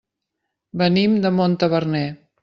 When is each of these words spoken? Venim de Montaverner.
Venim 0.81 1.13
de 1.25 1.31
Montaverner. 1.41 2.03